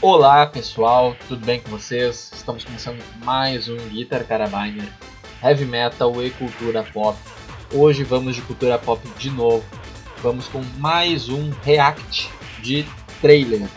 Olá 0.00 0.46
pessoal, 0.46 1.16
tudo 1.26 1.44
bem 1.44 1.58
com 1.58 1.70
vocês? 1.70 2.30
Estamos 2.32 2.64
começando 2.64 3.02
mais 3.24 3.68
um 3.68 3.76
Guitar 3.88 4.22
Carabiner 4.24 4.88
Heavy 5.42 5.64
Metal 5.64 6.22
e 6.22 6.30
Cultura 6.30 6.84
Pop. 6.84 7.18
Hoje 7.72 8.04
vamos 8.04 8.36
de 8.36 8.42
cultura 8.42 8.78
pop 8.78 9.02
de 9.18 9.30
novo. 9.30 9.64
Vamos 10.22 10.46
com 10.46 10.62
mais 10.78 11.28
um 11.28 11.50
react 11.64 12.30
de 12.62 12.86
trailer. 13.20 13.68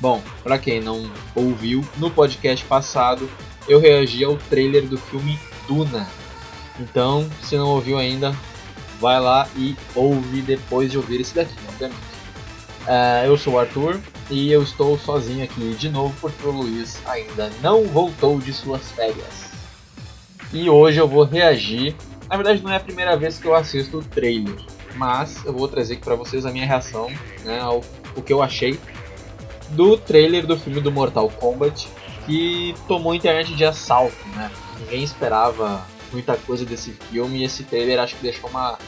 Bom, 0.00 0.22
para 0.42 0.58
quem 0.58 0.80
não 0.80 1.10
ouviu, 1.34 1.84
no 1.96 2.10
podcast 2.10 2.64
passado 2.66 3.28
eu 3.68 3.80
reagi 3.80 4.22
ao 4.24 4.36
trailer 4.36 4.86
do 4.86 4.98
filme 4.98 5.38
Duna. 5.66 6.06
Então, 6.78 7.28
se 7.42 7.56
não 7.56 7.68
ouviu 7.68 7.98
ainda, 7.98 8.36
vai 9.00 9.18
lá 9.18 9.48
e 9.56 9.74
ouve 9.94 10.42
depois 10.42 10.90
de 10.90 10.98
ouvir 10.98 11.20
esse 11.20 11.34
daqui, 11.34 11.54
obviamente. 11.68 11.96
Uh, 12.82 13.26
eu 13.26 13.36
sou 13.36 13.54
o 13.54 13.58
Arthur, 13.58 14.00
e 14.30 14.50
eu 14.50 14.62
estou 14.62 14.98
sozinho 14.98 15.44
aqui 15.44 15.74
de 15.74 15.88
novo 15.88 16.14
porque 16.20 16.46
o 16.46 16.50
Luiz 16.50 16.98
ainda 17.06 17.50
não 17.62 17.84
voltou 17.84 18.38
de 18.38 18.52
suas 18.52 18.90
férias. 18.92 19.52
E 20.52 20.68
hoje 20.68 20.98
eu 20.98 21.08
vou 21.08 21.24
reagir. 21.24 21.94
Na 22.28 22.36
verdade, 22.36 22.62
não 22.62 22.72
é 22.72 22.76
a 22.76 22.80
primeira 22.80 23.16
vez 23.16 23.38
que 23.38 23.46
eu 23.46 23.54
assisto 23.54 23.98
o 23.98 24.04
trailer, 24.04 24.56
mas 24.96 25.44
eu 25.44 25.52
vou 25.52 25.68
trazer 25.68 25.94
aqui 25.94 26.02
para 26.02 26.16
vocês 26.16 26.44
a 26.44 26.50
minha 26.50 26.66
reação, 26.66 27.10
né, 27.44 27.60
ao 27.60 27.82
o 28.16 28.22
que 28.22 28.32
eu 28.32 28.42
achei 28.42 28.80
do 29.70 29.96
trailer 29.96 30.46
do 30.46 30.56
filme 30.56 30.80
do 30.80 30.92
Mortal 30.92 31.28
Kombat, 31.28 31.88
que 32.26 32.74
tomou 32.88 33.12
a 33.12 33.16
internet 33.16 33.54
de 33.54 33.64
assalto, 33.64 34.16
né? 34.34 34.50
Ninguém 34.80 35.02
esperava 35.02 35.86
muita 36.12 36.36
coisa 36.36 36.64
desse 36.64 36.92
filme 36.92 37.38
e 37.38 37.44
esse 37.44 37.64
trailer 37.64 38.00
acho 38.00 38.16
que 38.16 38.22
deixou 38.22 38.48
uma, 38.50 38.78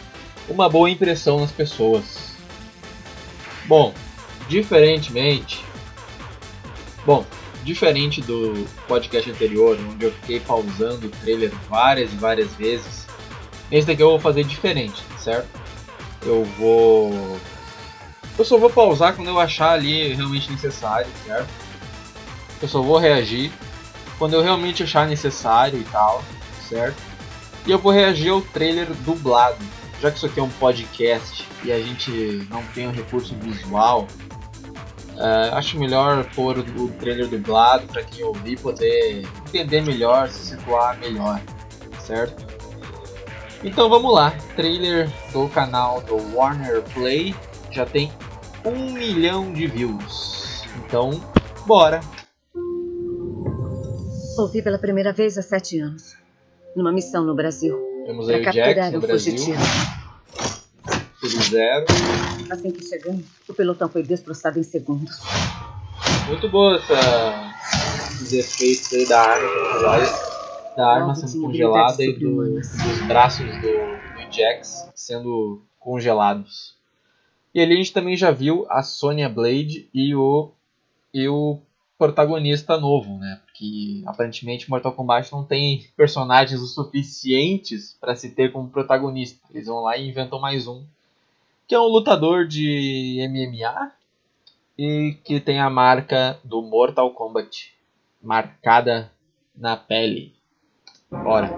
uma 0.48 0.68
boa 0.68 0.90
impressão 0.90 1.40
nas 1.40 1.50
pessoas. 1.50 2.36
Bom, 3.66 3.92
Diferentemente, 4.48 5.62
bom, 7.04 7.24
diferente 7.62 8.22
do 8.22 8.66
podcast 8.86 9.30
anterior, 9.30 9.78
onde 9.92 10.06
eu 10.06 10.12
fiquei 10.12 10.40
pausando 10.40 11.06
o 11.06 11.10
trailer 11.10 11.52
várias 11.68 12.10
e 12.10 12.16
várias 12.16 12.50
vezes, 12.54 13.06
esse 13.70 13.86
daqui 13.86 14.02
eu 14.02 14.08
vou 14.08 14.18
fazer 14.18 14.44
diferente, 14.44 15.02
certo? 15.18 15.48
Eu 16.22 16.44
vou. 16.58 17.38
Eu 18.38 18.44
só 18.44 18.56
vou 18.56 18.70
pausar 18.70 19.14
quando 19.16 19.28
eu 19.28 19.40
achar 19.40 19.72
ali 19.72 20.14
realmente 20.14 20.50
necessário, 20.50 21.10
certo? 21.26 21.48
Eu 22.62 22.68
só 22.68 22.80
vou 22.80 22.96
reagir 22.96 23.50
quando 24.18 24.34
eu 24.34 24.42
realmente 24.42 24.82
achar 24.82 25.06
necessário 25.08 25.80
e 25.80 25.84
tal, 25.84 26.22
certo? 26.68 27.02
E 27.66 27.70
eu 27.70 27.78
vou 27.78 27.92
reagir 27.92 28.30
ao 28.30 28.40
trailer 28.40 28.86
dublado. 29.04 29.58
Já 30.00 30.10
que 30.10 30.16
isso 30.16 30.26
aqui 30.26 30.38
é 30.38 30.42
um 30.42 30.50
podcast 30.50 31.44
e 31.64 31.72
a 31.72 31.80
gente 31.80 32.46
não 32.48 32.62
tem 32.74 32.86
um 32.86 32.92
recurso 32.92 33.34
visual, 33.34 34.06
Uh, 35.18 35.52
acho 35.54 35.76
melhor 35.76 36.24
pôr 36.32 36.58
o 36.58 36.88
trailer 36.90 37.26
dublado 37.26 37.88
para 37.88 38.04
quem 38.04 38.24
ouvir 38.24 38.56
poder 38.60 39.26
entender 39.48 39.80
melhor, 39.80 40.28
se 40.28 40.50
situar 40.50 40.96
melhor, 40.98 41.40
certo? 41.98 42.46
Então 43.64 43.88
vamos 43.88 44.14
lá, 44.14 44.30
trailer 44.54 45.10
do 45.32 45.48
canal 45.48 46.00
do 46.02 46.36
Warner 46.36 46.82
Play 46.94 47.34
já 47.72 47.84
tem 47.84 48.12
um 48.68 48.92
milhão 48.92 49.52
de 49.52 49.66
views. 49.66 50.62
Então, 50.76 51.10
bora! 51.66 52.00
Ouvi 54.38 54.62
pela 54.62 54.78
primeira 54.78 55.12
vez 55.12 55.36
há 55.36 55.42
sete 55.42 55.80
anos, 55.80 56.16
numa 56.76 56.92
missão 56.92 57.24
no 57.24 57.34
Brasil. 57.34 57.76
Temos 58.06 58.28
aí 58.28 58.40
o 58.40 58.50
Jack 58.50 58.92
no 58.92 59.00
Brasil. 59.00 59.32
Fugitivo. 59.32 59.62
Tudo 61.20 61.42
zero. 61.42 61.86
Assim 62.50 62.70
que 62.70 62.84
chegamos, 62.86 63.24
o 63.48 63.54
pelotão 63.54 63.88
foi 63.88 64.02
destroçado 64.02 64.58
em 64.58 64.62
segundos. 64.62 65.18
Muito 66.28 66.48
boa 66.48 66.76
essa, 66.76 67.52
os 68.22 68.32
efeitos 68.32 68.92
aí 68.92 69.08
da 69.08 69.20
arma, 69.20 70.06
da 70.76 70.86
arma 70.86 71.14
sendo 71.14 71.46
congelada 71.46 72.04
e 72.04 72.12
do, 72.12 72.54
dos 72.54 73.06
braços 73.08 73.46
do, 73.46 73.62
do 73.62 74.32
Jax 74.32 74.88
sendo 74.94 75.62
congelados. 75.80 76.77
E 77.54 77.60
ali 77.60 77.74
a 77.74 77.76
gente 77.76 77.92
também 77.92 78.16
já 78.16 78.30
viu 78.30 78.66
a 78.68 78.82
Sonya 78.82 79.28
Blade 79.28 79.88
e 79.92 80.14
o, 80.14 80.50
e 81.12 81.28
o 81.28 81.58
protagonista 81.96 82.78
novo, 82.78 83.18
né? 83.18 83.40
Porque 83.44 84.02
aparentemente 84.06 84.70
Mortal 84.70 84.92
Kombat 84.92 85.32
não 85.32 85.44
tem 85.44 85.86
personagens 85.96 86.60
o 86.60 86.66
suficientes 86.66 87.96
para 88.00 88.14
se 88.14 88.30
ter 88.30 88.52
como 88.52 88.68
protagonista. 88.68 89.40
Eles 89.52 89.66
vão 89.66 89.80
lá 89.80 89.96
e 89.96 90.08
inventam 90.08 90.38
mais 90.38 90.66
um 90.66 90.84
que 91.68 91.74
é 91.74 91.78
um 91.78 91.84
lutador 91.84 92.46
de 92.46 93.18
MMA 93.28 93.92
e 94.78 95.18
que 95.22 95.38
tem 95.38 95.60
a 95.60 95.68
marca 95.68 96.40
do 96.42 96.62
Mortal 96.62 97.10
Kombat 97.10 97.74
marcada 98.22 99.12
na 99.54 99.76
pele. 99.76 100.32
Bora. 101.10 101.54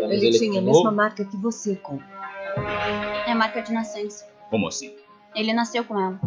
ele, 0.00 0.26
ele 0.26 0.38
tinha 0.38 0.58
a 0.58 0.62
mesma 0.64 0.90
marca 0.90 1.24
que 1.24 1.36
você, 1.36 1.76
com. 1.76 2.00
É 3.36 3.38
marca 3.38 3.60
de 3.60 3.70
nascença. 3.70 4.26
Como 4.48 4.66
assim? 4.66 4.96
Ele 5.34 5.52
nasceu 5.52 5.84
com 5.84 6.00
ela. 6.00 6.18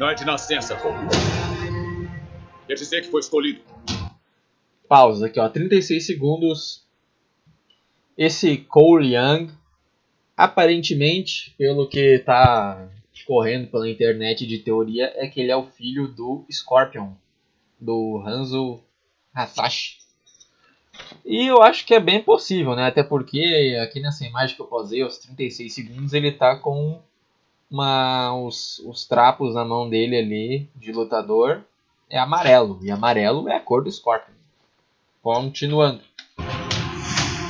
Não 0.00 0.10
é 0.10 0.14
de 0.14 0.24
nascença, 0.24 0.74
Cole. 0.74 0.96
Quer 2.66 2.74
dizer 2.74 3.02
que 3.02 3.10
foi 3.12 3.20
escolhido. 3.20 3.62
Pausa 4.88 5.26
aqui, 5.26 5.38
ó. 5.38 5.48
36 5.48 6.04
segundos. 6.04 6.84
Esse 8.18 8.56
Cole 8.56 9.14
Young 9.14 9.52
Aparentemente, 10.36 11.54
pelo 11.56 11.88
que 11.88 12.16
está 12.16 12.90
correndo 13.24 13.68
pela 13.68 13.88
internet 13.88 14.44
de 14.44 14.58
teoria, 14.58 15.12
é 15.14 15.28
que 15.28 15.40
ele 15.40 15.52
é 15.52 15.56
o 15.56 15.66
filho 15.66 16.08
do 16.08 16.44
Scorpion, 16.50 17.12
do 17.80 18.20
Hanzo 18.26 18.82
Hasashi. 19.32 20.01
E 21.24 21.46
eu 21.46 21.62
acho 21.62 21.86
que 21.86 21.94
é 21.94 22.00
bem 22.00 22.22
possível, 22.22 22.74
né? 22.74 22.86
Até 22.86 23.02
porque 23.02 23.78
aqui 23.82 24.00
nessa 24.00 24.24
imagem 24.24 24.56
que 24.56 24.62
eu 24.62 24.66
posei, 24.66 25.02
aos 25.02 25.18
36 25.18 25.72
segundos, 25.72 26.12
ele 26.12 26.32
tá 26.32 26.56
com 26.56 27.00
uma, 27.70 28.36
os, 28.36 28.80
os 28.80 29.06
trapos 29.06 29.54
na 29.54 29.64
mão 29.64 29.88
dele 29.88 30.16
ali 30.16 30.68
de 30.76 30.92
lutador 30.92 31.62
é 32.10 32.18
amarelo. 32.18 32.78
E 32.82 32.90
amarelo 32.90 33.48
é 33.48 33.56
a 33.56 33.60
cor 33.60 33.82
do 33.82 33.90
Scorpion. 33.90 34.34
Continuando. 35.22 36.02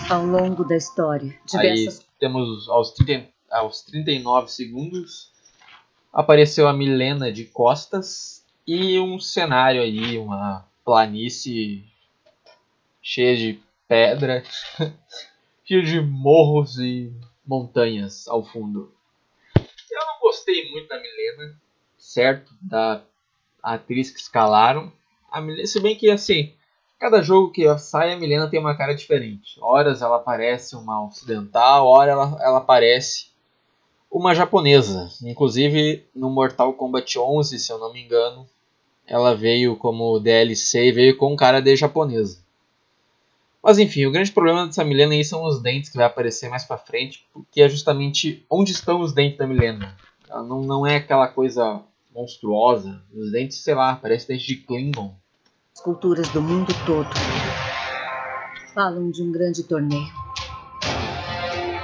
Ao 0.08 0.24
longo 0.24 0.62
da 0.62 0.76
história, 0.76 1.36
diversas... 1.44 1.98
Aí 1.98 2.06
temos 2.20 2.68
aos, 2.68 2.92
30, 2.92 3.28
aos 3.50 3.82
39 3.82 4.52
segundos, 4.52 5.32
apareceu 6.12 6.68
a 6.68 6.72
Milena 6.72 7.32
de 7.32 7.44
costas 7.46 8.44
e 8.66 8.98
um 9.00 9.18
cenário 9.18 9.82
aí, 9.82 10.18
uma 10.18 10.64
planície 10.84 11.84
cheia 13.02 13.36
de 13.36 13.60
pedra, 13.88 14.42
cheia 15.64 15.82
de 15.82 16.00
morros 16.00 16.78
e 16.78 17.12
montanhas 17.46 18.28
ao 18.28 18.44
fundo. 18.44 18.94
Eu 19.56 20.06
não 20.06 20.20
gostei 20.20 20.70
muito 20.70 20.88
da 20.88 21.00
Milena, 21.00 21.60
certo? 21.98 22.54
Da 22.62 23.02
atriz 23.62 24.10
que 24.10 24.20
escalaram. 24.20 24.92
A 25.30 25.40
Milena, 25.40 25.66
se 25.66 25.80
bem 25.80 25.96
que 25.96 26.10
assim, 26.10 26.54
Cada 27.02 27.20
jogo 27.20 27.50
que 27.50 27.66
sai, 27.78 28.12
a 28.12 28.16
Milena 28.16 28.48
tem 28.48 28.60
uma 28.60 28.76
cara 28.76 28.94
diferente. 28.94 29.58
Horas 29.60 30.02
ela 30.02 30.20
parece 30.20 30.76
uma 30.76 31.04
ocidental, 31.04 31.84
hora 31.84 32.12
ela, 32.12 32.38
ela 32.40 32.60
parece 32.60 33.26
uma 34.08 34.32
japonesa. 34.36 35.08
Inclusive 35.24 36.06
no 36.14 36.30
Mortal 36.30 36.72
Kombat 36.74 37.18
11, 37.18 37.58
se 37.58 37.72
eu 37.72 37.78
não 37.78 37.92
me 37.92 38.04
engano, 38.04 38.46
ela 39.04 39.34
veio 39.34 39.74
como 39.74 40.20
DLC 40.20 40.90
e 40.90 40.92
veio 40.92 41.16
com 41.16 41.34
cara 41.34 41.60
de 41.60 41.74
japonesa. 41.74 42.38
Mas 43.62 43.78
enfim, 43.78 44.06
o 44.06 44.10
grande 44.10 44.32
problema 44.32 44.66
dessa 44.66 44.84
Milena 44.84 45.14
aí 45.14 45.24
são 45.24 45.44
os 45.44 45.62
dentes 45.62 45.88
que 45.88 45.96
vai 45.96 46.06
aparecer 46.06 46.48
mais 46.48 46.64
pra 46.64 46.76
frente, 46.76 47.24
porque 47.32 47.62
é 47.62 47.68
justamente 47.68 48.44
onde 48.50 48.72
estão 48.72 49.00
os 49.00 49.12
dentes 49.12 49.38
da 49.38 49.46
Milena. 49.46 49.96
Ela 50.28 50.42
não, 50.42 50.62
não 50.62 50.86
é 50.86 50.96
aquela 50.96 51.28
coisa 51.28 51.80
monstruosa. 52.12 53.00
Os 53.14 53.30
dentes, 53.30 53.58
sei 53.58 53.74
lá, 53.74 53.94
parece 53.94 54.26
dentes 54.26 54.46
de 54.46 54.56
Klingon. 54.56 55.14
As 55.74 55.80
culturas 55.80 56.28
do 56.30 56.42
mundo 56.42 56.72
todo 56.84 57.08
falam 58.74 59.10
de 59.10 59.22
um 59.22 59.30
grande 59.30 59.62
torneio. 59.62 60.12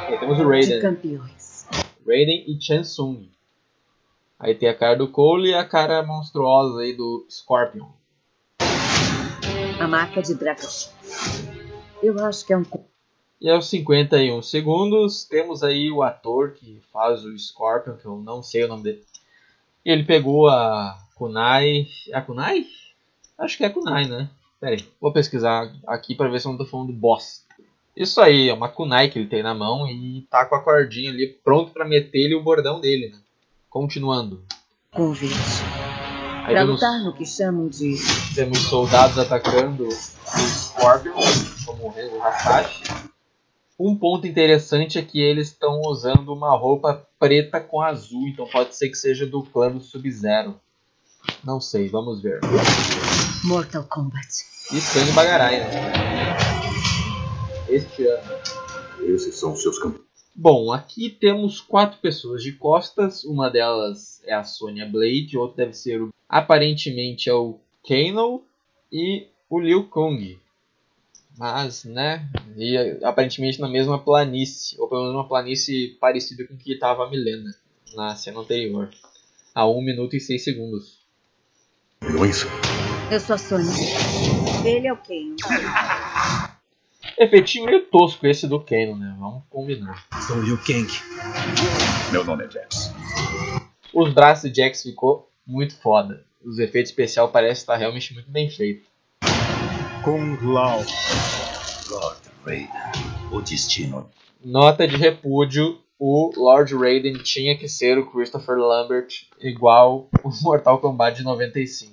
Aí 0.08 0.18
temos 0.18 0.38
o 0.38 0.48
Raiden. 0.48 0.76
De 0.76 0.80
campeões. 0.80 1.66
Raiden 2.06 2.44
e 2.48 2.60
Chansung. 2.60 3.28
Aí 4.38 4.54
tem 4.54 4.68
a 4.68 4.74
cara 4.74 4.96
do 4.96 5.08
Cole 5.08 5.50
e 5.50 5.54
a 5.54 5.64
cara 5.64 6.02
monstruosa 6.02 6.80
aí 6.80 6.96
do 6.96 7.26
Scorpion. 7.28 7.88
A 9.80 9.86
marca 9.86 10.22
de 10.22 10.34
dragão. 10.34 10.68
Eu 12.02 12.24
acho 12.24 12.46
que 12.46 12.52
é 12.52 12.58
um. 12.58 12.64
E 13.40 13.48
aos 13.48 13.68
51 13.68 14.42
segundos, 14.42 15.24
temos 15.24 15.62
aí 15.62 15.90
o 15.90 16.02
ator 16.02 16.52
que 16.52 16.82
faz 16.92 17.24
o 17.24 17.38
Scorpion, 17.38 17.96
que 17.96 18.06
eu 18.06 18.16
não 18.18 18.42
sei 18.42 18.64
o 18.64 18.68
nome 18.68 18.82
dele. 18.82 19.04
Ele 19.84 20.04
pegou 20.04 20.48
a, 20.48 20.98
Kunai. 21.14 21.86
É 22.08 22.16
a 22.16 22.22
Kunai? 22.22 22.66
Acho 23.36 23.56
que 23.56 23.64
é 23.64 23.66
a 23.66 23.72
Kunai, 23.72 24.06
né? 24.06 24.28
Pera 24.60 24.74
aí, 24.74 24.84
vou 25.00 25.12
pesquisar 25.12 25.72
aqui 25.86 26.14
para 26.14 26.28
ver 26.28 26.40
se 26.40 26.46
eu 26.46 26.52
não 26.52 26.58
tô 26.58 26.66
falando 26.66 26.92
bosta. 26.92 27.46
Isso 27.96 28.20
aí, 28.20 28.48
é 28.48 28.54
uma 28.54 28.68
kunai 28.68 29.08
que 29.08 29.18
ele 29.18 29.28
tem 29.28 29.42
na 29.42 29.54
mão 29.54 29.88
e 29.88 30.24
tá 30.30 30.44
com 30.44 30.54
a 30.54 30.62
cordinha 30.62 31.10
ali 31.10 31.26
pronto 31.42 31.72
para 31.72 31.84
meter 31.84 32.18
ele 32.18 32.34
o 32.36 32.42
bordão 32.42 32.80
dele, 32.80 33.10
né? 33.10 33.18
Continuando. 33.68 34.42
Convite. 34.92 35.34
Aí 36.44 36.54
Pra 36.54 36.62
lutar 36.62 37.02
no 37.02 37.12
que 37.12 37.26
chamam 37.26 37.68
de 37.68 37.96
temos 38.34 38.58
soldados 38.60 39.18
atacando 39.18 39.86
o 39.86 39.92
Scorpion, 39.92 41.12
como 41.78 41.94
o 41.94 42.22
Hasashi. 42.22 43.08
Um 43.78 43.94
ponto 43.94 44.26
interessante 44.26 44.98
é 44.98 45.02
que 45.02 45.20
eles 45.20 45.48
estão 45.48 45.80
usando 45.82 46.34
uma 46.34 46.56
roupa 46.56 47.06
preta 47.18 47.60
com 47.60 47.80
azul, 47.80 48.26
então 48.26 48.46
pode 48.48 48.76
ser 48.76 48.88
que 48.88 48.96
seja 48.96 49.24
do 49.24 49.44
clã 49.44 49.70
do 49.70 49.80
Sub-Zero. 49.80 50.58
Não 51.44 51.60
sei, 51.60 51.88
vamos 51.88 52.20
ver. 52.20 52.40
Mortal 53.44 53.84
Kombat. 53.84 54.26
E 54.72 54.80
Sunny 54.80 55.12
Bagarai, 55.12 55.60
né? 55.60 55.70
Este 57.68 58.06
ano. 58.06 58.32
Esses 59.00 59.36
são 59.36 59.54
seus 59.54 59.78
campeões. 59.78 60.08
Bom, 60.34 60.72
aqui 60.72 61.08
temos 61.10 61.60
quatro 61.60 61.98
pessoas 62.00 62.42
de 62.42 62.52
costas. 62.52 63.24
Uma 63.24 63.48
delas 63.48 64.20
é 64.24 64.34
a 64.34 64.42
Sonya 64.42 64.86
Blade, 64.86 65.38
outra 65.38 65.64
deve 65.64 65.74
ser 65.74 66.02
o, 66.02 66.12
aparentemente 66.28 67.30
é 67.30 67.34
o 67.34 67.58
Kano 67.86 68.42
e 68.92 69.28
o 69.48 69.60
Liu 69.60 69.88
Kang. 69.88 70.38
Mas, 71.38 71.84
né? 71.84 72.28
E 72.56 72.76
aparentemente 73.04 73.60
na 73.60 73.68
mesma 73.68 73.96
planície, 73.96 74.76
ou 74.80 74.88
pelo 74.88 75.02
menos 75.02 75.14
uma 75.14 75.28
planície 75.28 75.96
parecida 76.00 76.44
com 76.44 76.56
que 76.56 76.72
estava 76.72 77.06
a 77.06 77.10
Milena 77.10 77.54
na 77.94 78.16
cena 78.16 78.40
anterior. 78.40 78.90
A 79.54 79.64
1 79.64 79.80
minuto 79.80 80.16
e 80.16 80.20
6 80.20 80.42
segundos. 80.42 80.98
Milhões? 82.02 82.44
Eu 83.10 83.20
sou 83.20 83.36
a 83.36 83.38
Sônia. 83.38 83.70
Ele 84.64 84.88
é 84.88 84.92
o 84.92 84.96
Kano. 84.96 85.36
Efeitinho 87.16 87.66
meio 87.66 87.84
tosco 87.86 88.26
esse 88.26 88.48
do 88.48 88.60
Kano, 88.60 88.96
né? 88.96 89.14
Vamos 89.16 89.44
combinar. 89.48 90.06
Sou 90.26 90.40
Liu 90.42 90.58
Kang. 90.58 90.88
Meu 92.10 92.24
nome 92.24 92.46
é 92.46 92.50
Jax. 92.50 92.92
Os 93.94 94.12
braços 94.12 94.50
de 94.52 94.60
Jax 94.60 94.82
ficou 94.82 95.30
muito 95.46 95.76
foda. 95.76 96.24
Os 96.44 96.58
efeitos 96.58 96.90
especiais 96.90 97.30
parecem 97.30 97.62
estar 97.62 97.76
realmente 97.76 98.12
muito 98.12 98.28
bem 98.28 98.50
feitos. 98.50 98.88
Kung 100.08 100.38
Lao. 100.40 100.78
Lord 101.90 102.20
Raiden, 102.42 102.70
o 103.30 103.42
destino. 103.42 104.08
Nota 104.42 104.88
de 104.88 104.96
repúdio: 104.96 105.78
o 105.98 106.32
Lord 106.34 106.74
Raiden 106.74 107.22
tinha 107.22 107.58
que 107.58 107.68
ser 107.68 107.98
o 107.98 108.10
Christopher 108.10 108.56
Lambert, 108.56 109.26
igual 109.38 110.08
o 110.24 110.30
Mortal 110.40 110.78
Kombat 110.78 111.18
de 111.18 111.24
95 111.24 111.92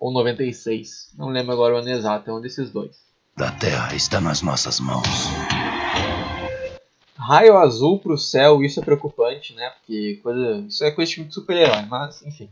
ou 0.00 0.10
96. 0.10 1.10
Não 1.18 1.28
lembro 1.28 1.52
agora 1.52 1.74
o 1.74 1.76
ano 1.76 1.90
exato, 1.90 2.30
é 2.30 2.32
um 2.32 2.40
desses 2.40 2.70
dois. 2.70 2.96
Da 3.36 3.50
Terra 3.50 3.94
está 3.94 4.22
nas 4.22 4.40
nossas 4.40 4.80
mãos. 4.80 5.06
Raio 7.14 7.58
azul 7.58 7.98
pro 7.98 8.16
céu, 8.16 8.62
isso 8.62 8.80
é 8.80 8.82
preocupante, 8.82 9.52
né? 9.52 9.70
Porque 9.80 10.18
coisa, 10.22 10.64
isso 10.66 10.82
é 10.82 10.90
coisa 10.90 11.22
de 11.22 11.34
super-herói, 11.34 11.82
mas 11.90 12.22
enfim. 12.22 12.48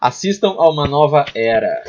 Assistam 0.00 0.56
a 0.58 0.68
uma 0.68 0.88
nova 0.88 1.24
era. 1.32 1.84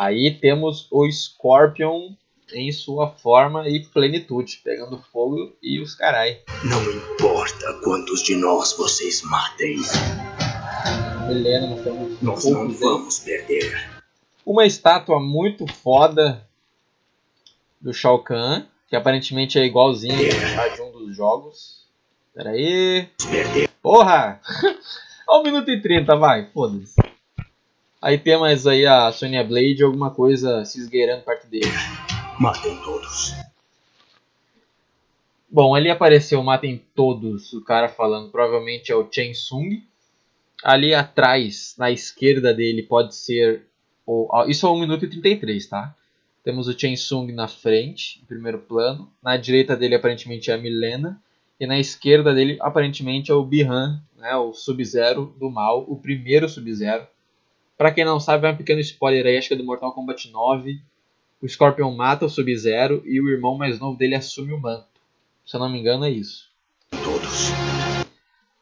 Aí 0.00 0.30
temos 0.30 0.88
o 0.90 1.06
Scorpion 1.12 2.14
em 2.54 2.72
sua 2.72 3.10
forma 3.10 3.68
e 3.68 3.84
plenitude, 3.84 4.58
pegando 4.64 4.96
fogo 5.12 5.54
e 5.62 5.78
os 5.78 5.94
carai. 5.94 6.40
Não 6.64 6.82
importa 6.90 7.78
quantos 7.84 8.22
de 8.22 8.34
nós 8.34 8.72
vocês 8.72 9.20
matem, 9.20 9.76
Helena, 11.30 11.66
nós 11.66 11.82
temos 11.82 12.22
nós 12.22 12.44
não 12.46 12.62
aí. 12.62 12.72
vamos 12.76 13.18
perder. 13.18 14.00
Uma 14.46 14.64
estátua 14.64 15.20
muito 15.20 15.66
foda 15.66 16.48
do 17.78 17.92
Shao 17.92 18.20
Kahn, 18.20 18.64
que 18.88 18.96
aparentemente 18.96 19.58
é 19.58 19.66
igualzinho 19.66 20.14
a 20.58 20.68
de 20.68 20.80
um 20.80 20.92
dos 20.92 21.14
jogos. 21.14 21.84
Pera 22.34 22.52
aí. 22.52 23.06
Perder. 23.30 23.68
Porra! 23.82 24.40
Olha 25.28 25.40
1 25.40 25.42
minuto 25.44 25.70
e 25.70 25.78
30, 25.78 26.16
vai, 26.16 26.46
foda-se. 26.46 27.09
Aí 28.02 28.16
temos 28.16 28.66
aí 28.66 28.86
a 28.86 29.12
Sonya 29.12 29.44
Blade, 29.44 29.82
alguma 29.82 30.10
coisa 30.10 30.64
se 30.64 30.80
esgueirando 30.80 31.22
perto 31.22 31.46
dele. 31.46 31.66
Matem 32.38 32.74
todos. 32.82 33.34
Bom, 35.50 35.74
ali 35.74 35.90
apareceu 35.90 36.42
Matem 36.42 36.80
Todos, 36.94 37.52
o 37.52 37.62
cara 37.62 37.88
falando, 37.88 38.30
provavelmente 38.30 38.90
é 38.90 38.94
o 38.94 39.06
Chen 39.10 39.34
Sung. 39.34 39.82
Ali 40.62 40.94
atrás, 40.94 41.74
na 41.76 41.90
esquerda 41.90 42.54
dele, 42.54 42.82
pode 42.82 43.14
ser. 43.14 43.66
O, 44.06 44.28
isso 44.46 44.66
é 44.66 44.70
1 44.70 44.78
minuto 44.78 45.04
e 45.04 45.10
33, 45.10 45.66
tá? 45.66 45.94
Temos 46.42 46.68
o 46.68 46.78
Chen 46.78 46.96
Sung 46.96 47.32
na 47.32 47.48
frente, 47.48 48.20
em 48.22 48.26
primeiro 48.26 48.60
plano. 48.60 49.10
Na 49.22 49.36
direita 49.36 49.76
dele, 49.76 49.96
aparentemente, 49.96 50.50
é 50.50 50.54
a 50.54 50.58
Milena. 50.58 51.20
E 51.58 51.66
na 51.66 51.78
esquerda 51.78 52.32
dele, 52.32 52.56
aparentemente, 52.60 53.30
é 53.30 53.34
o 53.34 53.44
Bihan, 53.44 54.00
né, 54.16 54.34
o 54.36 54.54
Sub-Zero 54.54 55.34
do 55.38 55.50
mal, 55.50 55.84
o 55.86 55.96
primeiro 55.96 56.48
Sub-Zero. 56.48 57.06
Pra 57.80 57.90
quem 57.90 58.04
não 58.04 58.20
sabe, 58.20 58.46
é 58.46 58.50
um 58.50 58.56
pequeno 58.58 58.78
spoiler 58.82 59.24
aí, 59.24 59.38
acho 59.38 59.48
que 59.48 59.54
é 59.54 59.56
do 59.56 59.64
Mortal 59.64 59.94
Kombat 59.94 60.30
9. 60.30 60.82
O 61.40 61.48
Scorpion 61.48 61.90
mata 61.96 62.26
o 62.26 62.28
Sub-Zero 62.28 63.02
e 63.06 63.18
o 63.18 63.30
irmão 63.30 63.56
mais 63.56 63.80
novo 63.80 63.96
dele 63.96 64.14
assume 64.14 64.52
o 64.52 64.60
manto. 64.60 65.00
Se 65.46 65.56
eu 65.56 65.60
não 65.60 65.70
me 65.70 65.80
engano, 65.80 66.04
é 66.04 66.10
isso. 66.10 66.50
Todos. 66.90 67.48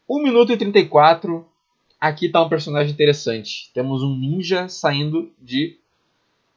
1 0.09 0.23
minuto 0.23 0.53
e 0.53 0.57
34. 0.57 1.45
Aqui 1.99 2.29
tá 2.29 2.41
um 2.41 2.47
personagem 2.47 2.93
interessante. 2.93 3.69
Temos 3.73 4.03
um 4.03 4.15
ninja 4.17 4.69
saindo 4.69 5.29
de 5.37 5.77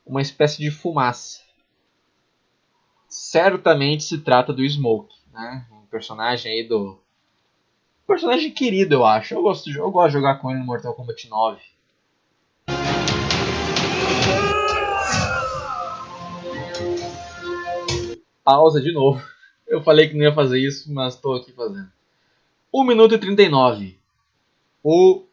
uma 0.07 0.23
espécie 0.23 0.59
de 0.59 0.71
fumaça. 0.71 1.41
Certamente 3.09 4.05
se 4.05 4.19
trata 4.19 4.53
do 4.53 4.65
Smoke, 4.65 5.17
né? 5.33 5.67
Um 5.73 5.85
personagem 5.87 6.53
aí 6.53 6.63
do. 6.63 6.93
Um 8.05 8.07
personagem 8.07 8.53
querido, 8.53 8.95
eu 8.95 9.05
acho. 9.05 9.35
Eu 9.35 9.43
gosto, 9.43 9.69
de, 9.69 9.77
eu 9.79 9.91
gosto 9.91 10.11
de 10.11 10.13
jogar 10.13 10.37
com 10.37 10.49
ele 10.49 10.61
no 10.61 10.67
Mortal 10.67 10.95
Kombat 10.95 11.29
9. 11.29 11.72
Pausa 18.45 18.81
de 18.81 18.93
novo. 18.93 19.23
Eu 19.67 19.83
falei 19.83 20.09
que 20.09 20.15
não 20.15 20.25
ia 20.25 20.35
fazer 20.35 20.59
isso, 20.59 20.93
mas 20.93 21.15
estou 21.15 21.35
aqui 21.35 21.53
fazendo. 21.53 21.91
1 22.75 22.85
minuto 22.85 23.15
e 23.15 23.19
39. 23.19 23.99
O 24.83 25.25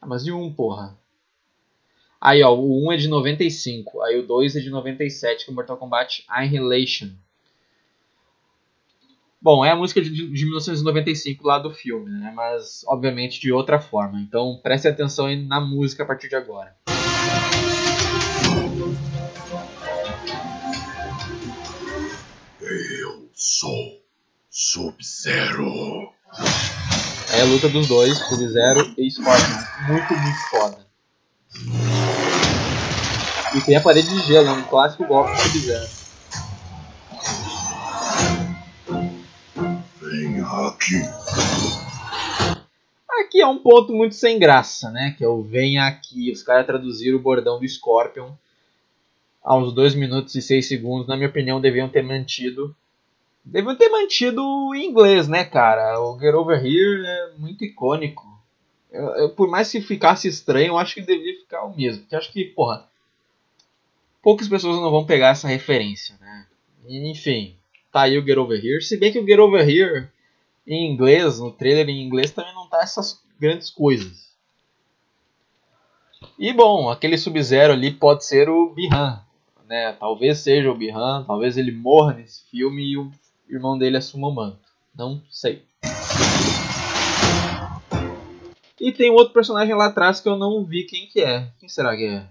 Ah, 0.00 0.06
mas 0.06 0.26
e 0.26 0.32
um, 0.32 0.52
porra? 0.52 0.96
Aí, 2.18 2.42
ó, 2.42 2.54
o 2.54 2.86
1 2.86 2.92
é 2.92 2.96
de 2.96 3.06
95, 3.06 4.00
aí 4.00 4.18
o 4.18 4.26
2 4.26 4.56
é 4.56 4.60
de 4.60 4.70
97, 4.70 5.44
que 5.44 5.50
é 5.50 5.52
o 5.52 5.54
Mortal 5.54 5.76
Kombat 5.76 6.24
Annihilation. 6.26 7.10
Bom, 9.40 9.64
é 9.64 9.70
a 9.70 9.76
música 9.76 10.00
de, 10.00 10.10
de 10.10 10.44
1995 10.44 11.46
lá 11.46 11.58
do 11.58 11.70
filme, 11.70 12.08
né? 12.10 12.32
Mas, 12.34 12.84
obviamente, 12.86 13.40
de 13.40 13.52
outra 13.52 13.80
forma. 13.80 14.20
Então, 14.20 14.58
preste 14.62 14.86
atenção 14.86 15.26
aí 15.26 15.36
na 15.44 15.60
música 15.60 16.04
a 16.04 16.06
partir 16.06 16.28
de 16.28 16.36
agora. 16.36 16.74
Eu 22.60 23.28
sou 23.34 23.91
Sub-Zero. 24.54 26.12
É 27.32 27.40
a 27.40 27.44
luta 27.46 27.70
dos 27.70 27.88
dois, 27.88 28.18
Sub-Zero 28.18 28.94
e 28.98 29.10
Scorpion. 29.10 29.58
Muito, 29.88 30.12
muito 30.12 30.50
foda. 30.50 30.86
E 33.56 33.60
tem 33.62 33.76
a 33.76 33.80
parede 33.80 34.10
de 34.10 34.20
gelo, 34.26 34.48
é 34.48 34.52
um 34.52 34.62
clássico 34.64 35.06
golpe 35.06 35.32
do 35.32 35.38
Sub-Zero. 35.38 35.88
Venha 40.02 40.46
aqui. 40.68 41.00
Aqui 43.22 43.40
é 43.40 43.46
um 43.46 43.56
ponto 43.56 43.94
muito 43.94 44.14
sem 44.14 44.38
graça, 44.38 44.90
né? 44.90 45.14
Que 45.16 45.24
é 45.24 45.28
o 45.28 45.42
venha 45.42 45.86
aqui. 45.86 46.30
Os 46.30 46.42
caras 46.42 46.66
traduziram 46.66 47.16
o 47.16 47.22
bordão 47.22 47.58
do 47.58 47.66
Scorpion 47.66 48.32
aos 49.42 49.72
2 49.72 49.94
minutos 49.94 50.34
e 50.34 50.42
6 50.42 50.68
segundos. 50.68 51.08
Na 51.08 51.16
minha 51.16 51.30
opinião, 51.30 51.58
deviam 51.58 51.88
ter 51.88 52.02
mantido. 52.02 52.76
Deviam 53.44 53.76
ter 53.76 53.88
mantido 53.88 54.42
em 54.74 54.86
inglês, 54.86 55.26
né, 55.26 55.44
cara? 55.44 56.00
O 56.00 56.18
Get 56.18 56.34
Over 56.34 56.64
Here 56.64 57.04
é 57.04 57.32
muito 57.38 57.64
icônico. 57.64 58.24
Eu, 58.90 59.08
eu, 59.16 59.30
por 59.30 59.48
mais 59.48 59.70
que 59.70 59.80
ficasse 59.80 60.28
estranho, 60.28 60.68
eu 60.68 60.78
acho 60.78 60.94
que 60.94 61.02
devia 61.02 61.34
ficar 61.40 61.64
o 61.64 61.74
mesmo. 61.74 62.02
Porque 62.02 62.14
acho 62.14 62.32
que, 62.32 62.44
porra, 62.44 62.86
poucas 64.22 64.48
pessoas 64.48 64.76
não 64.76 64.90
vão 64.90 65.04
pegar 65.04 65.30
essa 65.30 65.48
referência, 65.48 66.16
né? 66.20 66.46
Enfim, 66.86 67.56
tá 67.90 68.02
aí 68.02 68.18
o 68.18 68.24
Get 68.24 68.38
Over 68.38 68.64
Here. 68.64 68.82
Se 68.82 68.96
bem 68.96 69.10
que 69.10 69.18
o 69.18 69.26
Get 69.26 69.38
Over 69.38 69.68
Here 69.68 70.08
em 70.66 70.92
inglês, 70.92 71.40
no 71.40 71.50
trailer 71.50 71.88
em 71.88 72.02
inglês, 72.02 72.30
também 72.30 72.54
não 72.54 72.68
tá 72.68 72.80
essas 72.82 73.20
grandes 73.40 73.70
coisas. 73.70 74.30
E 76.38 76.52
bom, 76.52 76.88
aquele 76.88 77.18
Sub-Zero 77.18 77.72
ali 77.72 77.90
pode 77.90 78.24
ser 78.24 78.48
o 78.48 78.70
Bihan, 78.70 79.20
né? 79.66 79.92
Talvez 79.98 80.38
seja 80.38 80.70
o 80.70 80.76
Bihan, 80.76 81.24
talvez 81.26 81.56
ele 81.56 81.72
morra 81.72 82.14
nesse 82.14 82.44
filme 82.50 82.84
e 82.84 82.96
o 82.96 83.10
irmão 83.54 83.78
dele 83.78 83.96
assuma 83.96 84.28
o 84.28 84.34
manto. 84.34 84.68
Não 84.94 85.22
sei. 85.30 85.64
E 88.80 88.90
tem 88.90 89.10
outro 89.10 89.32
personagem 89.32 89.74
lá 89.74 89.86
atrás 89.86 90.20
que 90.20 90.28
eu 90.28 90.36
não 90.36 90.64
vi 90.64 90.84
quem 90.84 91.06
que 91.06 91.20
é. 91.20 91.48
Quem 91.60 91.68
será 91.68 91.96
que 91.96 92.06
é? 92.06 92.28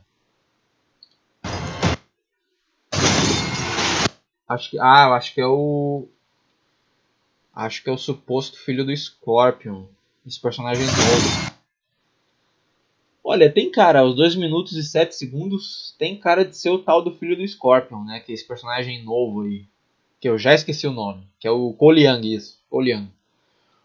Acho 4.48 4.70
que, 4.70 4.80
ah, 4.80 5.06
eu 5.08 5.13
acho 5.13 5.34
que 5.34 5.40
é 5.40 5.48
o 5.48 6.08
acho 7.56 7.84
que 7.84 7.90
é 7.90 7.94
o 7.94 7.98
suposto 7.98 8.58
filho 8.58 8.84
do 8.84 8.96
Scorpion. 8.96 9.86
Esse 10.25 10.42
personagem 10.42 10.86
novo. 10.86 11.51
Olha, 13.24 13.50
tem 13.51 13.72
cara, 13.72 14.00
aos 14.00 14.16
2 14.16 14.36
minutos 14.36 14.75
e 14.75 14.84
7 14.84 15.16
segundos, 15.16 15.96
tem 15.98 16.20
cara 16.20 16.44
de 16.44 16.58
ser 16.58 16.70
o 16.70 16.80
tal 16.80 17.01
do 17.01 17.13
filho 17.13 17.38
do 17.38 17.48
Scorpion, 17.48 18.04
né? 18.04 18.20
Que 18.20 18.34
é 18.34 18.36
esse 18.36 18.46
personagem 18.46 19.04
novo 19.04 19.44
aí. 19.44 19.66
Que 20.22 20.30
eu 20.30 20.38
já 20.38 20.54
esqueci 20.54 20.86
o 20.86 20.92
nome. 20.92 21.28
Que 21.40 21.48
é 21.48 21.51
o 21.51 21.74
Koliang, 21.74 22.32
isso. 22.32 22.60
Koliang. 22.70 23.12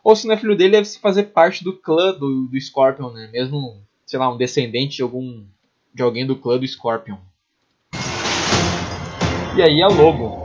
Ou 0.04 0.14
se 0.14 0.26
não 0.26 0.34
é 0.34 0.36
filho 0.36 0.54
dele, 0.54 0.72
deve 0.72 0.84
se 0.86 1.00
fazer 1.00 1.24
parte 1.24 1.64
do 1.64 1.72
clã 1.72 2.12
do, 2.12 2.46
do 2.46 2.60
Scorpion, 2.60 3.10
né? 3.10 3.30
Mesmo, 3.32 3.82
sei 4.04 4.18
lá, 4.18 4.30
um 4.32 4.36
descendente 4.36 4.96
de 4.96 5.02
algum. 5.02 5.44
de 5.94 6.02
alguém 6.02 6.26
do 6.26 6.36
clã 6.36 6.58
do 6.58 6.68
Scorpion. 6.68 7.16
E 9.56 9.62
aí 9.62 9.80
é 9.80 9.86
logo. 9.86 10.44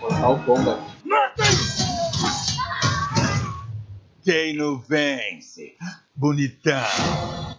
Mortal 0.00 0.42
Kombat. 0.46 0.92
Quem 4.24 4.56
não 4.56 4.78
vence? 4.78 5.76
Bonitão. 6.14 7.51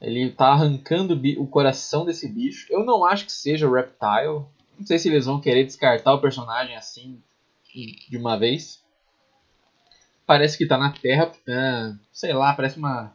Ele 0.00 0.28
está 0.28 0.48
arrancando 0.48 1.18
o 1.38 1.46
coração 1.46 2.04
desse 2.04 2.28
bicho. 2.28 2.66
Eu 2.70 2.84
não 2.84 3.04
acho 3.04 3.24
que 3.24 3.32
seja 3.32 3.70
Reptile. 3.70 4.44
Não 4.78 4.86
sei 4.86 4.98
se 4.98 5.08
eles 5.08 5.24
vão 5.24 5.40
querer 5.40 5.64
descartar 5.64 6.12
o 6.12 6.20
personagem 6.20 6.76
assim 6.76 7.22
de 7.72 8.18
uma 8.18 8.38
vez. 8.38 8.83
Parece 10.26 10.56
que 10.56 10.66
tá 10.66 10.78
na 10.78 10.90
Terra, 10.90 11.30
é, 11.46 11.92
sei 12.12 12.32
lá, 12.32 12.52
parece 12.54 12.78
uma. 12.78 13.14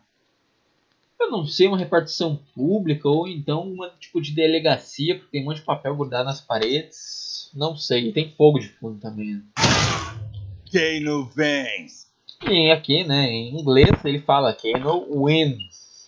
Eu 1.19 1.31
não 1.31 1.45
sei, 1.45 1.67
uma 1.67 1.77
repartição 1.77 2.39
pública 2.55 3.09
ou 3.09 3.27
então 3.27 3.67
um 3.67 3.89
tipo 3.99 4.21
de 4.21 4.31
delegacia, 4.31 5.15
porque 5.15 5.31
tem 5.31 5.41
um 5.41 5.45
monte 5.45 5.57
de 5.57 5.65
papel 5.65 5.95
grudado 5.95 6.25
nas 6.25 6.39
paredes. 6.39 7.51
Não 7.53 7.75
sei, 7.75 8.09
e 8.09 8.13
tem 8.13 8.31
fogo 8.31 8.59
de 8.59 8.69
fundo 8.69 8.99
também. 8.99 9.43
Quem 10.65 11.01
não 11.01 11.25
vence? 11.25 12.07
E 12.47 12.71
aqui, 12.71 13.03
né, 13.03 13.25
em 13.25 13.59
inglês 13.59 13.89
ele 14.05 14.19
fala 14.19 14.53
quem 14.53 14.79
não 14.79 15.23
wins. 15.23 16.07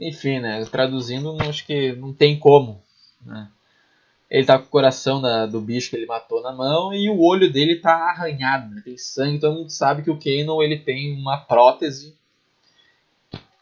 Enfim, 0.00 0.40
né, 0.40 0.64
traduzindo, 0.66 1.36
acho 1.42 1.64
que 1.64 1.92
não 1.92 2.12
tem 2.12 2.38
como, 2.38 2.82
né. 3.24 3.48
Ele 4.30 4.44
tá 4.44 4.58
com 4.58 4.66
o 4.66 4.68
coração 4.68 5.22
da, 5.22 5.46
do 5.46 5.60
bicho 5.60 5.90
que 5.90 5.96
ele 5.96 6.06
matou 6.06 6.42
na 6.42 6.52
mão 6.52 6.92
e 6.92 7.08
o 7.08 7.18
olho 7.18 7.50
dele 7.50 7.76
tá 7.76 7.94
arranhado, 8.10 8.74
né? 8.74 8.82
tem 8.84 8.98
sangue. 8.98 9.40
Todo 9.40 9.56
mundo 9.56 9.70
sabe 9.70 10.02
que 10.02 10.10
o 10.10 10.18
Kanon 10.18 10.62
ele 10.62 10.78
tem 10.78 11.18
uma 11.18 11.38
prótese 11.38 12.14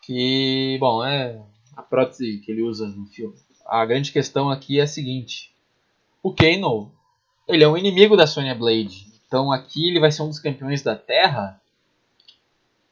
que, 0.06 0.76
bom, 0.78 1.04
é 1.04 1.40
a 1.76 1.82
prótese 1.82 2.38
que 2.38 2.52
ele 2.52 2.62
usa 2.62 2.86
no 2.86 3.06
filme. 3.06 3.34
A 3.66 3.84
grande 3.84 4.12
questão 4.12 4.50
aqui 4.50 4.78
é 4.78 4.82
a 4.82 4.86
seguinte: 4.86 5.52
o 6.22 6.32
Kano 6.32 6.92
ele 7.48 7.64
é 7.64 7.68
um 7.68 7.76
inimigo 7.76 8.16
da 8.16 8.26
Sonya 8.26 8.54
Blade, 8.54 9.06
então 9.26 9.52
aqui 9.52 9.88
ele 9.88 10.00
vai 10.00 10.12
ser 10.12 10.22
um 10.22 10.28
dos 10.28 10.38
campeões 10.38 10.82
da 10.82 10.96
Terra. 10.96 11.60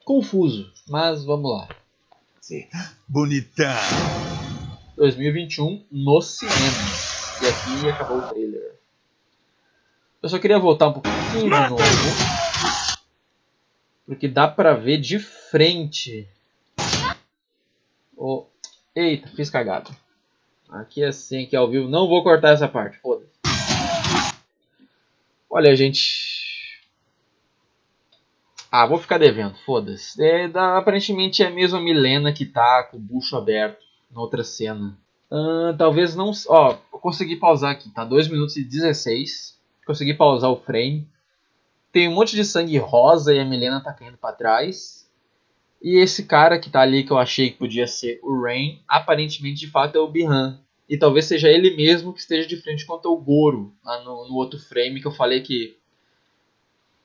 Confuso, 0.04 0.70
mas 0.88 1.24
vamos 1.24 1.50
lá. 1.50 1.68
Bonitão. 3.08 3.74
2021 4.96 5.84
no 5.90 6.20
cinema. 6.20 7.13
E 7.42 7.46
aqui 7.46 7.88
acabou 7.90 8.18
o 8.18 8.28
trailer. 8.28 8.74
Eu 10.22 10.28
só 10.28 10.38
queria 10.38 10.58
voltar 10.58 10.88
um 10.88 10.92
pouquinho 10.94 11.14
de 11.32 11.48
novo. 11.48 11.76
Porque 14.06 14.28
dá 14.28 14.48
pra 14.48 14.74
ver 14.74 14.98
de 14.98 15.18
frente. 15.18 16.28
Oh. 18.16 18.46
Eita, 18.94 19.28
fiz 19.28 19.50
cagada. 19.50 19.90
Aqui 20.70 21.02
é 21.02 21.08
assim, 21.08 21.44
aqui 21.44 21.56
ao 21.56 21.68
vivo. 21.68 21.88
Não 21.88 22.08
vou 22.08 22.22
cortar 22.22 22.50
essa 22.50 22.68
parte, 22.68 22.98
foda-se. 22.98 23.30
Olha, 25.50 25.74
gente. 25.76 26.34
Ah, 28.70 28.86
vou 28.86 28.98
ficar 28.98 29.18
devendo, 29.18 29.54
foda-se. 29.64 30.22
É, 30.22 30.46
aparentemente 30.76 31.42
é 31.42 31.46
a 31.46 31.50
mesma 31.50 31.80
Milena 31.80 32.32
que 32.32 32.44
tá 32.44 32.82
com 32.82 32.96
o 32.96 33.00
bucho 33.00 33.36
aberto 33.36 33.84
na 34.10 34.20
outra 34.20 34.42
cena. 34.42 34.98
Talvez 35.76 36.14
não. 36.14 36.30
Ó, 36.48 36.74
consegui 36.92 37.36
pausar 37.36 37.72
aqui, 37.72 37.90
tá? 37.90 38.04
2 38.04 38.28
minutos 38.28 38.56
e 38.56 38.64
16. 38.64 39.58
Consegui 39.86 40.14
pausar 40.14 40.50
o 40.50 40.56
frame. 40.56 41.08
Tem 41.92 42.08
um 42.08 42.14
monte 42.14 42.34
de 42.34 42.44
sangue 42.44 42.76
rosa 42.78 43.34
e 43.34 43.38
a 43.38 43.44
Milena 43.44 43.80
tá 43.80 43.92
caindo 43.92 44.16
para 44.16 44.34
trás. 44.34 45.08
E 45.82 45.98
esse 45.98 46.24
cara 46.24 46.58
que 46.58 46.70
tá 46.70 46.80
ali 46.80 47.04
que 47.04 47.10
eu 47.10 47.18
achei 47.18 47.50
que 47.50 47.58
podia 47.58 47.86
ser 47.86 48.18
o 48.22 48.40
Rain, 48.40 48.80
aparentemente 48.88 49.60
de 49.60 49.70
fato 49.70 49.96
é 49.96 50.00
o 50.00 50.08
Bihan. 50.08 50.58
E 50.88 50.96
talvez 50.96 51.26
seja 51.26 51.48
ele 51.48 51.76
mesmo 51.76 52.12
que 52.12 52.20
esteja 52.20 52.48
de 52.48 52.56
frente 52.56 52.86
contra 52.86 53.10
o 53.10 53.16
Goro, 53.16 53.72
lá 53.84 54.02
no, 54.02 54.28
no 54.28 54.34
outro 54.34 54.58
frame 54.58 55.00
que 55.00 55.06
eu 55.06 55.12
falei 55.12 55.40
que 55.40 55.76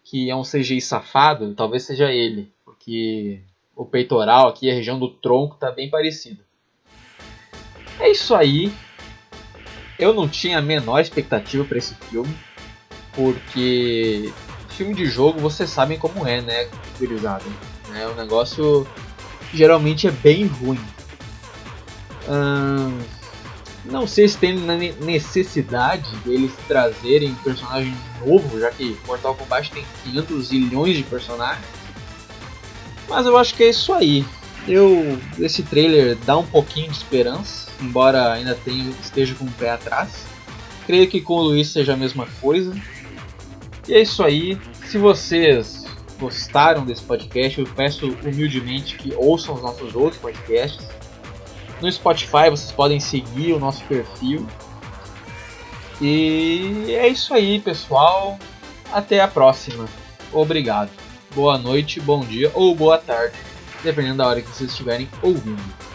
que 0.01 0.27
é 0.27 0.35
um 0.35 0.41
CGI 0.41 0.81
safado, 0.81 1.53
talvez 1.53 1.83
seja 1.83 2.11
ele, 2.11 2.51
porque 2.65 3.41
o 3.75 3.85
peitoral 3.85 4.47
aqui, 4.47 4.71
a 4.71 4.73
região 4.73 4.97
do 4.97 5.07
tronco 5.07 5.55
tá 5.55 5.69
bem 5.69 5.87
parecido. 5.87 6.43
É 7.99 8.09
isso 8.09 8.33
aí. 8.33 8.71
Eu 9.97 10.13
não 10.13 10.27
tinha 10.27 10.59
a 10.59 10.61
menor 10.61 10.99
expectativa 10.99 11.65
para 11.65 11.77
esse 11.77 11.93
filme, 12.09 12.33
porque 13.13 14.31
filme 14.69 14.93
de 14.93 15.05
jogo 15.07 15.39
vocês 15.39 15.69
sabem 15.69 15.99
como 15.99 16.25
é, 16.25 16.41
né, 16.41 16.69
gurizada? 16.97 17.43
É 17.93 18.07
um 18.07 18.15
negócio 18.15 18.87
que 19.51 19.57
geralmente 19.57 20.07
é 20.07 20.11
bem 20.11 20.45
ruim. 20.45 20.79
Hum, 22.29 22.97
não 23.85 24.07
sei 24.07 24.27
se 24.27 24.37
tem 24.37 24.55
necessidade 25.01 26.15
deles 26.17 26.53
trazerem 26.67 27.35
personagem 27.43 27.93
novo, 28.25 28.59
já 28.59 28.69
que 28.71 28.97
Mortal 29.05 29.35
Kombat 29.35 29.71
tem 29.71 29.85
500 30.03 30.47
zilhões 30.47 30.95
de 30.95 31.03
personagens. 31.03 31.65
Mas 33.09 33.25
eu 33.25 33.35
acho 33.35 33.55
que 33.55 33.63
é 33.63 33.69
isso 33.69 33.91
aí. 33.91 34.25
Eu, 34.67 35.17
esse 35.39 35.63
trailer 35.63 36.15
dá 36.25 36.37
um 36.37 36.45
pouquinho 36.45 36.91
de 36.91 36.97
esperança, 36.97 37.71
embora 37.81 38.31
ainda 38.31 38.55
tenha, 38.55 38.89
esteja 39.01 39.33
com 39.35 39.45
o 39.45 39.51
pé 39.51 39.71
atrás. 39.71 40.25
Creio 40.85 41.07
que 41.07 41.21
com 41.21 41.33
o 41.33 41.41
Luiz 41.41 41.69
seja 41.69 41.93
a 41.93 41.97
mesma 41.97 42.27
coisa. 42.41 42.75
E 43.87 43.93
é 43.93 44.01
isso 44.01 44.23
aí. 44.23 44.59
Se 44.85 44.97
vocês 44.97 45.85
gostaram 46.19 46.85
desse 46.85 47.03
podcast, 47.03 47.59
eu 47.59 47.67
peço 47.67 48.07
humildemente 48.23 48.97
que 48.97 49.13
ouçam 49.15 49.55
os 49.55 49.61
nossos 49.61 49.95
outros 49.95 50.21
podcasts. 50.21 50.87
No 51.81 51.91
Spotify 51.91 52.49
vocês 52.49 52.71
podem 52.71 52.99
seguir 52.99 53.53
o 53.53 53.59
nosso 53.59 53.83
perfil. 53.85 54.45
E 56.01 56.87
é 56.89 57.07
isso 57.07 57.33
aí, 57.33 57.59
pessoal. 57.59 58.37
Até 58.91 59.21
a 59.21 59.27
próxima. 59.27 59.85
Obrigado. 60.31 60.91
Boa 61.33 61.57
noite, 61.57 61.99
bom 61.99 62.21
dia 62.21 62.51
ou 62.55 62.73
boa 62.73 62.97
tarde, 62.97 63.37
dependendo 63.83 64.17
da 64.17 64.27
hora 64.27 64.41
que 64.41 64.49
vocês 64.49 64.71
estiverem 64.71 65.09
ouvindo. 65.21 65.88